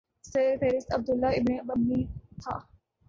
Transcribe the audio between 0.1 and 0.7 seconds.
سر